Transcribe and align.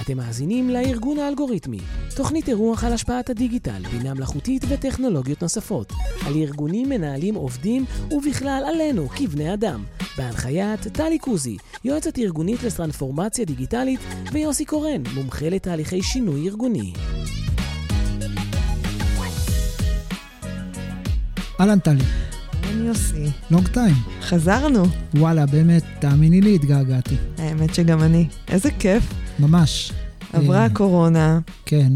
אתם 0.00 0.16
מאזינים 0.16 0.70
לארגון 0.70 1.18
האלגוריתמי, 1.18 1.78
תוכנית 2.16 2.48
אירוח 2.48 2.84
על 2.84 2.92
השפעת 2.92 3.30
הדיגיטל, 3.30 3.82
בינה 3.92 4.14
מלאכותית 4.14 4.64
וטכנולוגיות 4.68 5.42
נוספות, 5.42 5.92
על 6.26 6.36
ארגונים, 6.36 6.88
מנהלים, 6.88 7.34
עובדים, 7.34 7.84
ובכלל 8.10 8.64
עלינו, 8.68 9.08
כבני 9.08 9.54
אדם, 9.54 9.84
בהנחיית 10.16 10.80
טלי 10.80 11.18
קוזי, 11.18 11.56
יועצת 11.84 12.18
ארגונית 12.18 12.62
לטרנספורמציה 12.62 13.44
דיגיטלית, 13.44 14.00
ויוסי 14.32 14.64
קורן, 14.64 15.02
מומחה 15.14 15.48
לתהליכי 15.48 16.02
שינוי 16.02 16.48
ארגוני. 16.48 16.92
אהלן 21.60 21.78
טלי, 21.78 22.04
אני 22.70 22.88
יוסי. 22.88 23.26
לונג 23.50 23.68
טיים. 23.68 23.94
חזרנו. 24.22 24.84
וואלה, 25.14 25.46
באמת, 25.46 25.82
תאמיני 25.98 26.40
לי, 26.40 26.54
התגעגעתי. 26.54 27.14
האמת 27.38 27.74
שגם 27.74 28.02
אני. 28.02 28.26
איזה 28.48 28.70
כיף. 28.70 29.12
ממש. 29.38 29.92
עברה 30.32 30.58
אה, 30.58 30.64
הקורונה, 30.64 31.40
כן, 31.66 31.92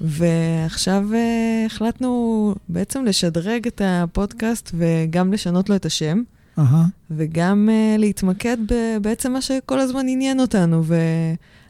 ועכשיו 0.00 1.08
אה, 1.14 1.66
החלטנו 1.66 2.54
בעצם 2.68 3.04
לשדרג 3.04 3.66
את 3.66 3.82
הפודקאסט 3.84 4.70
וגם 4.74 5.32
לשנות 5.32 5.68
לו 5.68 5.76
את 5.76 5.86
השם, 5.86 6.22
אהה. 6.58 6.86
וגם 7.10 7.68
אה, 7.72 7.96
להתמקד 7.98 8.56
בעצם 9.02 9.32
מה 9.32 9.42
שכל 9.42 9.80
הזמן 9.80 10.08
עניין 10.08 10.40
אותנו, 10.40 10.82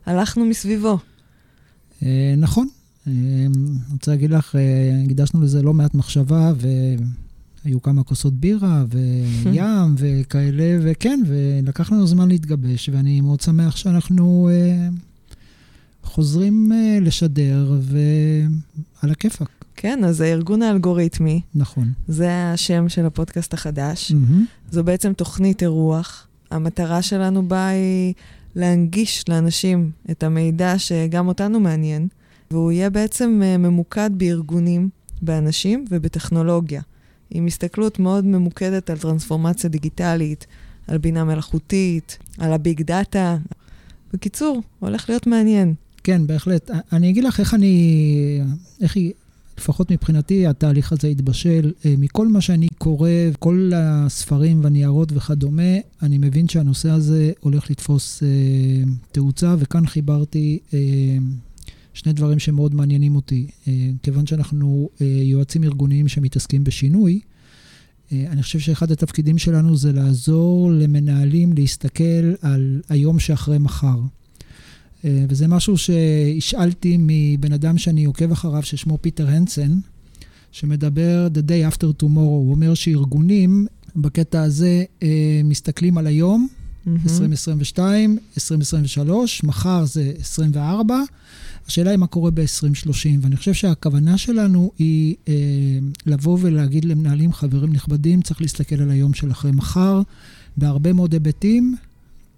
והלכנו 0.07 0.45
מסביבו. 0.45 0.98
אה, 2.02 2.34
נכון. 2.37 2.69
אני 3.07 3.48
רוצה 3.93 4.10
להגיד 4.10 4.30
לך, 4.30 4.55
הקדשנו 5.05 5.43
לזה 5.43 5.62
לא 5.62 5.74
מעט 5.74 5.95
מחשבה, 5.95 6.52
והיו 7.65 7.83
כמה 7.83 8.02
כוסות 8.02 8.34
בירה, 8.34 8.84
וים, 8.89 9.95
וכאלה, 9.98 10.79
וכן, 10.83 11.21
ולקח 11.27 11.93
לנו 11.93 12.07
זמן 12.07 12.29
להתגבש, 12.29 12.88
ואני 12.88 13.21
מאוד 13.21 13.41
שמח 13.41 13.77
שאנחנו 13.77 14.51
אה, 14.52 14.88
חוזרים 16.02 16.73
אה, 16.73 16.99
לשדר, 17.01 17.79
ועל 17.82 19.10
הכיפאק. 19.10 19.49
כן, 19.77 20.04
אז 20.04 20.21
הארגון 20.21 20.63
האלגוריתמי, 20.63 21.41
נכון. 21.54 21.93
זה 22.09 22.52
השם 22.52 22.88
של 22.88 23.07
הפודקאסט 23.07 23.54
החדש. 23.54 24.13
מהמם. 24.13 24.45
זו 24.71 24.85
בעצם 24.85 25.13
תוכנית 25.13 25.63
אירוח. 25.63 26.26
המטרה 26.51 27.02
שלנו 27.02 27.49
בה 27.49 27.69
היא 27.69 28.15
להנגיש 28.57 29.29
לאנשים 29.29 29.91
את 30.10 30.23
המידע 30.23 30.79
שגם 30.79 31.29
אותנו 31.29 31.60
מעניין, 31.60 32.09
והוא 32.51 32.73
יהיה 32.73 32.91
בעצם 32.91 33.41
אה, 33.45 33.57
ממוקד 33.57 34.10
בארגונים, 34.16 34.88
באנשים 35.23 35.85
ובטכנולוגיה, 35.91 36.82
עם 37.35 37.47
הסתכלות 37.47 37.99
מאוד 37.99 38.25
ממוקדת 38.25 38.91
על 38.91 38.99
טרנספורמציה 38.99 39.71
דיגיטלית, 39.71 40.47
על 40.87 40.99
בינה 40.99 41.25
מלאכותית, 41.25 42.19
על 42.38 42.52
הביג 42.52 42.83
דאטה. 42.83 43.37
בקיצור, 44.13 44.63
הולך 44.80 45.09
להיות 45.09 45.27
מעניין. 45.27 45.75
כן, 46.05 46.27
בהחלט. 46.27 46.71
אני 46.93 47.10
אגיד 47.10 47.25
לך 47.25 47.41
איך 47.41 47.55
אני, 47.55 48.41
איך 48.80 48.97
היא, 48.97 49.13
לפחות 49.59 49.91
מבחינתי, 49.91 50.47
התהליך 50.47 50.93
הזה 50.93 51.09
התבשל. 51.09 51.73
אה, 51.85 51.95
מכל 51.99 52.29
מה 52.29 52.41
שאני 52.41 52.69
קורא, 52.79 53.10
כל 53.38 53.71
הספרים 53.75 54.65
והניירות 54.65 55.13
וכדומה, 55.13 55.79
אני 56.03 56.19
מבין 56.19 56.49
שהנושא 56.49 56.91
הזה 56.91 57.33
הולך 57.41 57.71
לתפוס 57.71 58.23
אה, 58.23 58.29
תאוצה, 59.13 59.55
וכאן 59.59 59.87
חיברתי 59.87 60.59
אה, 60.75 60.79
שני 61.95 62.12
דברים 62.12 62.38
שמאוד 62.38 62.74
מעניינים 62.74 63.16
אותי. 63.16 63.46
אה, 63.68 63.90
כיוון 64.03 64.26
שאנחנו 64.26 64.88
אה, 65.00 65.06
יועצים 65.06 65.65
ארגוניים 65.65 66.09
שמתעסקים 66.09 66.65
בשינוי, 66.65 67.21
אה, 68.12 68.25
אני 68.31 68.43
חושב 68.43 68.59
שאחד 68.59 68.91
התפקידים 68.91 69.38
שלנו 69.38 69.76
זה 69.76 69.93
לעזור 69.93 70.72
למנהלים 70.72 71.53
להסתכל 71.53 72.34
על 72.43 72.81
היום 72.88 73.19
שאחרי 73.19 73.59
מחר. 73.59 73.98
וזה 75.28 75.48
משהו 75.48 75.78
שהשאלתי 75.78 76.97
מבן 77.00 77.53
אדם 77.53 77.78
שאני 77.78 78.04
עוקב 78.04 78.32
אחריו, 78.32 78.62
ששמו 78.62 78.98
פיטר 79.00 79.28
הנסן, 79.28 79.78
שמדבר 80.53 81.28
The 81.34 81.38
Day 81.38 81.74
After 81.74 82.03
Tomorrow. 82.03 82.06
הוא 82.16 82.50
אומר 82.50 82.74
שארגונים 82.74 83.66
בקטע 83.97 84.42
הזה 84.42 84.84
מסתכלים 85.44 85.98
על 85.98 86.06
היום, 86.06 86.48
2022, 86.87 88.19
2023, 88.37 89.44
מחר 89.44 89.84
זה 89.84 90.12
24. 90.20 91.00
השאלה 91.69 91.91
היא 91.91 91.98
מה 91.98 92.06
קורה 92.06 92.31
ב-2030, 92.31 93.09
ואני 93.20 93.37
חושב 93.37 93.53
שהכוונה 93.54 94.19
שלנו 94.19 94.72
היא 94.78 95.15
אה, 95.28 95.34
לבוא 96.06 96.38
ולהגיד 96.41 96.84
למנהלים, 96.84 97.32
חברים 97.32 97.72
נכבדים, 97.72 98.22
צריך 98.22 98.41
להסתכל 98.41 98.82
על 98.82 98.91
היום 98.91 99.15
של 99.15 99.31
אחרי 99.31 99.53
מחר, 99.53 100.03
בהרבה 100.56 100.92
מאוד 100.92 101.12
היבטים, 101.12 101.76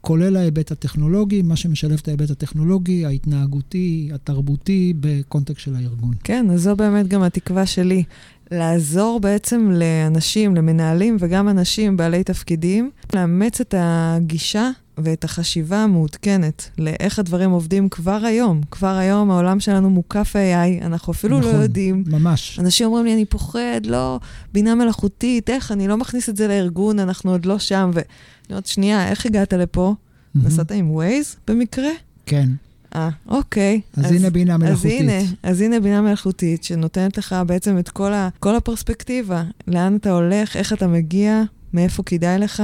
כולל 0.04 0.37
ההיבט 0.37 0.70
הטכנולוגי, 0.72 1.42
מה 1.42 1.56
שמשלב 1.56 1.98
את 2.03 2.09
ההיבט 2.09 2.31
הטכנולוגי, 2.31 3.06
ההתנהגותי, 3.06 4.10
התרבותי, 4.15 4.94
בקונטקסט 5.00 5.60
של 5.60 5.75
הארגון. 5.76 6.15
כן, 6.25 6.47
אז 6.53 6.62
זו 6.62 6.76
באמת 6.76 7.09
גם 7.09 7.22
התקווה 7.22 7.66
שלי. 7.66 8.04
לעזור 8.50 9.20
בעצם 9.20 9.70
לאנשים, 9.72 10.56
למנהלים 10.56 11.16
וגם 11.20 11.48
אנשים 11.48 11.97
בעלי 11.97 12.25
תפקידים, 12.25 12.91
לאמץ 13.15 13.60
את 13.60 13.75
הגישה 13.78 14.70
ואת 14.99 15.25
החשיבה 15.25 15.78
המעודכנת 15.78 16.71
לאיך 16.78 17.19
הדברים 17.19 17.50
עובדים 17.50 17.88
כבר 17.88 18.21
היום. 18.25 18.60
כבר 18.71 18.97
היום 18.97 19.31
העולם 19.31 19.60
שלנו 19.60 19.91
מוקף 19.91 20.32
AI, 20.37 20.84
אנחנו 20.84 21.12
אפילו 21.12 21.38
נכון, 21.38 21.53
לא 21.53 21.56
יודעים. 21.56 22.05
ממש. 22.06 22.59
אנשים 22.60 22.87
אומרים 22.87 23.04
לי, 23.04 23.15
אני 23.15 23.25
פוחד, 23.25 23.81
לא, 23.84 24.21
בינה 24.53 24.75
מלאכותית, 24.75 25.50
איך, 25.50 25.72
אני 25.72 25.88
לא 25.88 25.97
מכניס 25.97 26.28
את 26.28 26.37
זה 26.37 26.49
לארגון, 26.49 26.99
אנחנו 26.99 27.31
עוד 27.31 27.47
לא 27.47 27.59
שם. 27.59 27.91
ואני 27.94 28.04
אומרת, 28.50 28.66
שנייה, 28.66 29.09
איך 29.09 29.27
הגעת 29.27 29.53
לפה? 29.53 29.94
נסעת 30.34 30.72
עם 30.72 30.91
ווייז 30.91 31.37
במקרה? 31.49 31.91
כן. 32.27 32.49
אה, 32.94 33.09
אוקיי. 33.28 33.81
אז, 33.97 34.04
אז 34.04 34.12
הנה 34.12 34.31
בינה 34.31 34.56
מלאכותית. 34.56 35.00
אז 35.00 35.00
הנה, 35.00 35.21
אז 35.43 35.60
הנה 35.60 35.81
בינה 35.81 36.00
מלאכותית, 36.00 36.65
שנותנת 36.65 37.19
לך 37.19 37.37
בעצם 37.47 37.78
את 37.78 37.88
כל, 37.88 38.12
ה, 38.12 38.28
כל 38.41 38.56
הפרספקטיבה, 38.56 39.44
לאן 39.69 39.97
אתה 39.97 40.10
הולך, 40.10 40.56
איך 40.56 40.72
אתה 40.72 40.87
מגיע, 40.87 41.43
מאיפה 41.72 42.03
כדאי 42.03 42.38
לך. 42.38 42.62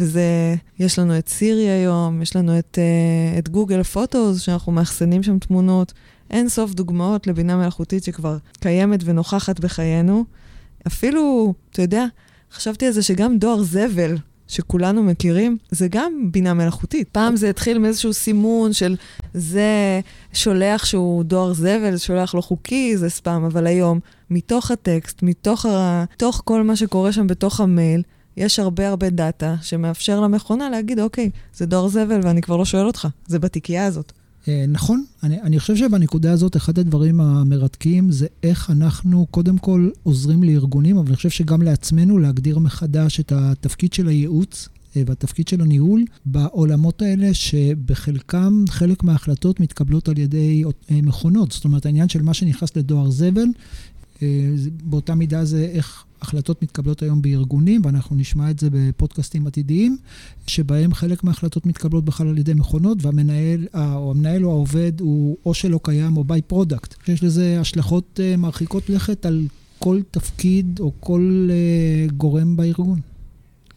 וזה, 0.00 0.54
יש 0.78 0.98
לנו 0.98 1.18
את 1.18 1.28
סירי 1.28 1.68
היום, 1.68 2.22
יש 2.22 2.36
לנו 2.36 2.58
את, 2.58 2.78
uh, 2.78 3.38
את 3.38 3.48
גוגל 3.48 3.82
פוטוס, 3.82 4.40
שאנחנו 4.40 4.72
מאחסנים 4.72 5.22
שם 5.22 5.38
תמונות. 5.38 5.92
אין 6.30 6.48
סוף 6.48 6.74
דוגמאות 6.74 7.26
לבינה 7.26 7.56
מלאכותית 7.56 8.04
שכבר 8.04 8.36
קיימת 8.60 9.00
ונוכחת 9.04 9.60
בחיינו. 9.60 10.24
אפילו, 10.86 11.54
אתה 11.70 11.82
יודע, 11.82 12.04
חשבתי 12.52 12.86
על 12.86 12.92
זה 12.92 13.02
שגם 13.02 13.38
דואר 13.38 13.62
זבל, 13.62 14.16
שכולנו 14.48 15.02
מכירים, 15.02 15.56
זה 15.70 15.88
גם 15.90 16.12
בינה 16.30 16.54
מלאכותית. 16.54 17.08
פעם 17.08 17.36
זה 17.36 17.50
התחיל 17.50 17.78
מאיזשהו 17.78 18.12
סימון 18.12 18.72
של 18.72 18.96
זה 19.34 20.00
שולח 20.32 20.84
שהוא 20.84 21.24
דואר 21.24 21.52
זבל, 21.52 21.96
שולח 21.96 22.34
לא 22.34 22.40
חוקי, 22.40 22.96
זה 22.96 23.08
ספאם, 23.08 23.44
אבל 23.44 23.66
היום, 23.66 24.00
מתוך 24.30 24.70
הטקסט, 24.70 25.22
מתוך, 25.22 25.66
ה... 25.66 26.04
מתוך 26.14 26.42
כל 26.44 26.62
מה 26.62 26.76
שקורה 26.76 27.12
שם 27.12 27.26
בתוך 27.26 27.60
המייל, 27.60 28.02
יש 28.36 28.58
הרבה 28.58 28.88
הרבה 28.88 29.10
דאטה 29.10 29.56
שמאפשר 29.62 30.20
למכונה 30.20 30.70
להגיד, 30.70 31.00
אוקיי, 31.00 31.30
זה 31.54 31.66
דואר 31.66 31.88
זבל 31.88 32.20
ואני 32.22 32.42
כבר 32.42 32.56
לא 32.56 32.64
שואל 32.64 32.86
אותך, 32.86 33.08
זה 33.26 33.38
בתיקייה 33.38 33.86
הזאת. 33.86 34.12
אה, 34.48 34.64
נכון, 34.68 35.04
אני, 35.22 35.40
אני 35.42 35.58
חושב 35.58 35.76
שבנקודה 35.76 36.32
הזאת 36.32 36.56
אחד 36.56 36.78
הדברים 36.78 37.20
המרתקים 37.20 38.10
זה 38.10 38.26
איך 38.42 38.70
אנחנו 38.70 39.26
קודם 39.30 39.58
כל 39.58 39.90
עוזרים 40.02 40.42
לארגונים, 40.42 40.96
אבל 40.96 41.06
אני 41.06 41.16
חושב 41.16 41.30
שגם 41.30 41.62
לעצמנו 41.62 42.18
להגדיר 42.18 42.58
מחדש 42.58 43.20
את 43.20 43.32
התפקיד 43.32 43.92
של 43.92 44.08
הייעוץ 44.08 44.68
אה, 44.96 45.02
והתפקיד 45.06 45.48
של 45.48 45.60
הניהול 45.60 46.04
בעולמות 46.26 47.02
האלה 47.02 47.34
שבחלקם 47.34 48.64
חלק 48.68 49.02
מההחלטות 49.02 49.60
מתקבלות 49.60 50.08
על 50.08 50.18
ידי 50.18 50.64
אה, 50.90 50.98
מכונות. 51.02 51.52
זאת 51.52 51.64
אומרת, 51.64 51.86
העניין 51.86 52.08
של 52.08 52.22
מה 52.22 52.34
שנכנס 52.34 52.76
לדואר 52.76 53.10
זבל, 53.10 53.46
באותה 54.84 55.14
מידה 55.14 55.44
זה 55.44 55.64
איך 55.64 56.04
החלטות 56.22 56.62
מתקבלות 56.62 57.02
היום 57.02 57.22
בארגונים, 57.22 57.80
ואנחנו 57.84 58.16
נשמע 58.16 58.50
את 58.50 58.58
זה 58.58 58.68
בפודקאסטים 58.72 59.46
עתידיים, 59.46 59.96
שבהם 60.46 60.94
חלק 60.94 61.24
מההחלטות 61.24 61.66
מתקבלות 61.66 62.04
בכלל 62.04 62.28
על 62.28 62.38
ידי 62.38 62.54
מכונות, 62.54 62.98
והמנהל, 63.04 63.66
או 63.74 64.10
המנהל 64.10 64.44
או 64.44 64.50
העובד 64.50 65.00
הוא 65.00 65.36
או 65.46 65.54
שלא 65.54 65.80
קיים 65.82 66.16
או 66.16 66.24
by-product. 66.24 67.08
יש 67.08 67.24
לזה 67.24 67.60
השלכות 67.60 68.20
מרחיקות 68.38 68.90
לכת 68.90 69.26
על 69.26 69.46
כל 69.80 70.00
תפקיד 70.10 70.80
או 70.80 70.92
כל 71.00 71.48
אה, 71.48 72.12
גורם 72.12 72.56
בארגון. 72.56 73.00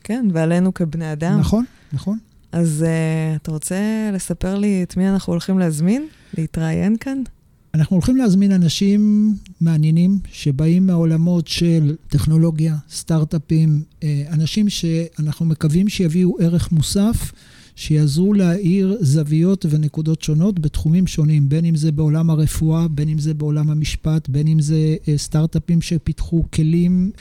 כן, 0.04 0.28
ועלינו 0.34 0.74
כבני 0.74 1.14
אדם. 1.14 1.40
נכון, 1.40 1.66
נכון. 1.94 2.18
אז 2.52 2.86
uh, 2.86 3.42
אתה 3.42 3.52
רוצה 3.52 4.10
לספר 4.14 4.58
לי 4.58 4.84
את 4.84 4.98
מי 4.98 5.10
אנחנו 5.10 5.34
הולכים 5.34 5.60
להזמין? 5.60 6.08
להתראיין 6.38 6.98
כאן? 7.00 7.22
אנחנו 7.76 7.96
הולכים 7.96 8.18
להזמין 8.18 8.52
אנשים 8.52 9.34
מעניינים 9.62 10.20
שבאים 10.32 10.88
מהעולמות 10.88 11.48
של 11.48 11.96
טכנולוגיה, 12.08 12.76
סטארט-אפים, 12.90 13.84
אנשים 14.32 14.70
שאנחנו 14.70 15.46
מקווים 15.46 15.90
שיביאו 15.90 16.38
ערך 16.40 16.72
מוסף, 16.72 17.32
שיעזרו 17.76 18.34
להאיר 18.34 18.98
זוויות 19.02 19.66
ונקודות 19.70 20.22
שונות 20.22 20.60
בתחומים 20.60 21.08
שונים, 21.08 21.50
בין 21.50 21.66
אם 21.66 21.76
זה 21.76 21.92
בעולם 21.92 22.30
הרפואה, 22.30 22.88
בין 22.88 23.10
אם 23.10 23.20
זה 23.20 23.34
בעולם 23.34 23.70
המשפט, 23.70 24.30
בין 24.30 24.48
אם 24.48 24.60
זה 24.60 24.96
אה, 25.08 25.18
סטארט-אפים 25.18 25.82
שפיתחו 25.82 26.46
כלים 26.54 27.12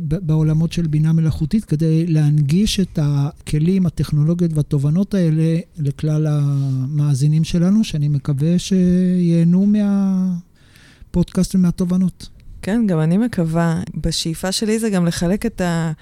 בעולמות 0.00 0.72
של 0.72 0.86
בינה 0.86 1.12
מלאכותית, 1.12 1.64
כדי 1.64 2.06
להנגיש 2.06 2.80
את 2.80 2.98
הכלים, 3.02 3.86
הטכנולוגיות 3.86 4.52
והתובנות 4.54 5.14
האלה 5.14 5.58
לכלל 5.78 6.26
המאזינים 6.26 7.44
שלנו, 7.44 7.84
שאני 7.84 8.08
מקווה 8.08 8.58
שייהנו 8.58 9.66
מהפודקאסט 11.10 11.54
ומהתובנות. 11.54 12.28
כן, 12.62 12.84
גם 12.86 13.00
אני 13.00 13.18
מקווה. 13.18 13.82
בשאיפה 13.96 14.52
שלי 14.52 14.78
זה 14.78 14.90
גם 14.90 15.06
לחלק 15.06 15.46
את, 15.46 15.60
ה, 15.60 15.92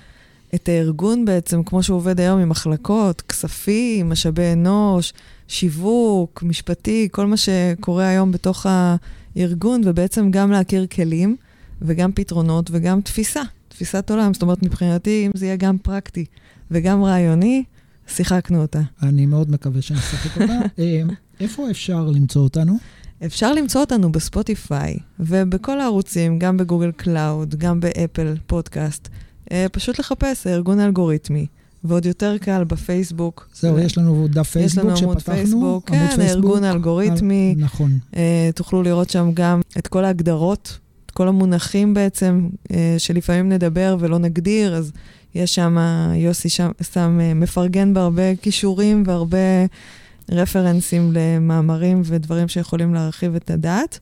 את 0.55 0.69
הארגון 0.69 1.25
בעצם, 1.25 1.63
כמו 1.63 1.83
שהוא 1.83 1.97
עובד 1.97 2.21
היום, 2.21 2.41
עם 2.41 2.49
מחלקות, 2.49 3.21
כספים, 3.21 4.09
משאבי 4.09 4.53
אנוש, 4.53 5.13
שיווק, 5.49 6.43
משפטי, 6.43 7.09
כל 7.11 7.27
מה 7.27 7.37
שקורה 7.37 8.09
היום 8.09 8.33
בתוך 8.33 8.67
הארגון, 9.37 9.81
ובעצם 9.85 10.31
גם 10.31 10.51
להכיר 10.51 10.87
כלים, 10.87 11.37
וגם 11.83 12.13
פתרונות, 12.13 12.71
וגם 12.73 13.01
תפיסה, 13.01 13.43
תפיסת 13.69 14.11
עולם. 14.11 14.35
זאת 14.35 14.43
אומרת, 14.43 14.63
מבחינתי, 14.63 15.27
אם 15.27 15.31
זה 15.35 15.47
יהיה 15.47 15.57
גם 15.57 15.79
פרקטי 15.79 16.25
וגם 16.71 17.05
רעיוני, 17.05 17.65
שיחקנו 18.09 18.63
אותה. 18.63 18.81
אני 19.03 19.27
מאוד 19.27 19.51
מקווה 19.51 19.83
שנשחק 19.83 20.43
אותה. 20.43 20.59
אה, 20.79 21.03
איפה 21.41 21.71
אפשר 21.71 22.07
למצוא 22.07 22.43
אותנו? 22.43 22.79
אפשר 23.27 23.53
למצוא 23.55 23.81
אותנו 23.81 24.13
בספוטיפיי 24.13 24.99
ובכל 25.21 25.81
הערוצים, 25.81 26.39
גם 26.39 26.57
בגוגל 26.57 26.93
קלאוד, 26.93 27.55
גם 27.55 27.81
באפל 27.81 28.35
פודקאסט. 28.47 29.09
אה, 29.53 29.67
פשוט 29.73 29.99
לחפש 29.99 30.47
הארגון 30.47 30.79
האלגוריתמי. 30.79 31.47
ועוד 31.85 32.07
יותר 32.07 32.39
קל 32.39 32.65
בפייסבוק. 32.65 33.49
זהו, 33.55 33.79
יש 33.79 33.99
לנו 33.99 34.29
דף 34.29 34.51
פייסבוק 34.51 34.97
שפתחנו. 34.97 34.97
יש 34.97 35.03
לנו 35.03 35.11
עמוד 35.11 35.23
פייסבוק, 35.23 35.91
כן, 35.91 36.21
הארגון 36.21 36.65
האלגוריתמי. 36.65 37.55
על, 37.57 37.65
נכון. 37.65 37.99
אה, 38.13 38.17
תוכלו 38.55 38.83
לראות 38.83 39.11
שם 39.11 39.31
גם 39.35 39.61
את 39.79 39.87
כל 39.87 40.05
ההגדרות, 40.05 40.79
את 41.07 41.11
כל 41.11 41.29
המונחים 41.29 41.95
בעצם, 41.95 42.49
uh, 42.69 42.73
שלפעמים 42.99 43.49
נדבר 43.49 43.97
ולא 44.01 44.19
נגדיר, 44.19 44.75
אז 44.75 44.93
יש 45.35 45.55
שם, 45.55 45.79
יוסי 46.15 46.49
שם, 46.49 46.71
שם 46.93 47.19
uh, 47.21 47.35
מפרגן 47.35 47.95
בהרבה 47.95 48.37
כישורים 48.37 49.03
והרבה 49.07 49.39
רפרנסים 50.31 51.13
למאמרים 51.13 52.03
ודברים 52.05 52.49
שיכולים 52.49 52.95
להרחיב 52.95 53.35
את 53.35 53.51
הדעת. 53.51 53.99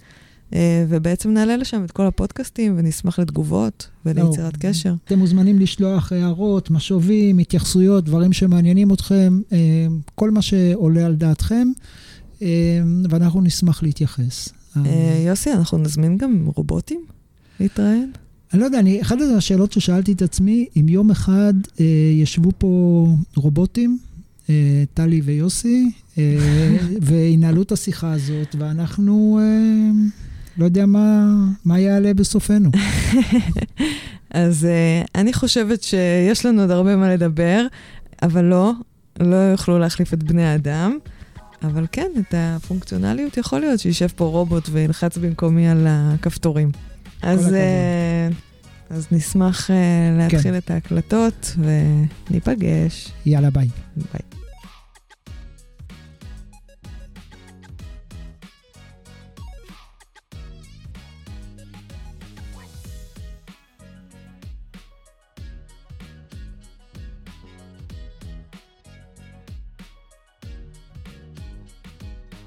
אה, 0.54 0.84
ובעצם 0.88 1.30
נעלה 1.30 1.56
לשם 1.56 1.84
את 1.84 1.90
כל 1.90 2.06
הפודקאסטים 2.06 2.74
ונשמח 2.78 3.18
לתגובות 3.18 3.88
וליצירת 4.06 4.64
לא, 4.64 4.70
קשר. 4.70 4.94
אתם 5.04 5.18
מוזמנים 5.18 5.58
לשלוח 5.58 6.12
הערות, 6.12 6.70
משובים, 6.70 7.38
התייחסויות, 7.38 8.04
דברים 8.04 8.32
שמעניינים 8.32 8.92
אתכם, 8.92 9.40
אה, 9.52 9.58
כל 10.14 10.30
מה 10.30 10.42
שעולה 10.42 11.06
על 11.06 11.14
דעתכם, 11.14 11.68
אה, 12.42 12.48
ואנחנו 13.10 13.40
נשמח 13.40 13.82
להתייחס. 13.82 14.48
יוסי, 15.26 15.52
אנחנו 15.52 15.78
נזמין 15.78 16.18
גם 16.18 16.48
רובוטים 16.54 17.04
להתראיין? 17.60 18.12
אני 18.52 18.60
לא 18.60 18.64
יודע, 18.66 18.78
אני, 18.78 19.02
אחת 19.02 19.16
השאלות 19.36 19.72
ששאלתי 19.72 20.12
את 20.12 20.22
עצמי, 20.22 20.66
אם 20.76 20.88
יום 20.88 21.10
אחד 21.10 21.52
אה, 21.80 21.84
ישבו 22.14 22.50
פה 22.58 23.06
רובוטים, 23.36 23.98
אה, 24.50 24.84
טלי 24.94 25.20
ויוסי, 25.20 25.90
אה, 26.18 26.38
וינהלו 27.02 27.62
את 27.62 27.72
השיחה 27.72 28.12
הזאת, 28.12 28.54
ואנחנו, 28.58 29.38
אה, 29.42 29.90
לא 30.58 30.64
יודע 30.64 30.86
מה, 30.86 31.34
מה 31.64 31.78
יעלה 31.78 32.14
בסופנו. 32.14 32.70
אז 34.30 34.68
אני 35.14 35.32
חושבת 35.32 35.82
שיש 35.82 36.46
לנו 36.46 36.60
עוד 36.60 36.70
הרבה 36.70 36.96
מה 36.96 37.14
לדבר, 37.14 37.66
אבל 38.22 38.44
לא, 38.44 38.72
לא 39.20 39.36
יוכלו 39.36 39.78
להחליף 39.78 40.14
את 40.14 40.22
בני 40.22 40.44
האדם. 40.44 40.98
אבל 41.62 41.86
כן, 41.92 42.10
את 42.18 42.34
הפונקציונליות 42.36 43.36
יכול 43.36 43.60
להיות 43.60 43.80
שישב 43.80 44.08
פה 44.16 44.24
רובוט 44.24 44.68
וילחץ 44.72 45.18
במקומי 45.18 45.68
על 45.68 45.86
הכפתורים. 45.88 46.70
אז, 47.22 47.56
אז 48.90 49.06
נשמח 49.12 49.70
להתחיל 50.18 50.40
כן. 50.42 50.56
את 50.56 50.70
ההקלטות 50.70 51.56
וניפגש. 52.30 53.12
יאללה, 53.26 53.50
ביי. 53.50 53.68
ביי. 53.96 54.37